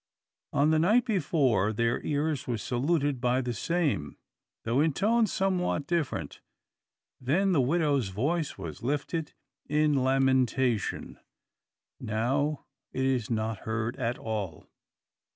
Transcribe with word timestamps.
On 0.51 0.71
the 0.71 0.79
night 0.79 1.05
before 1.05 1.71
their 1.71 2.03
ears 2.03 2.47
were 2.47 2.57
saluted 2.57 3.21
by 3.21 3.39
the 3.39 3.53
same, 3.53 4.17
though 4.63 4.81
in 4.81 4.93
tones 4.93 5.31
somewhat 5.31 5.85
different. 5.85 6.41
Then 7.19 7.51
the 7.51 7.61
widow's 7.61 8.07
voice 8.07 8.57
was 8.57 8.81
lifted 8.81 9.33
in 9.69 9.93
lamentation; 10.03 11.19
now 11.99 12.65
it 12.91 13.05
is 13.05 13.29
not 13.29 13.59
heard 13.59 13.95
at 13.97 14.17
all. 14.17 14.65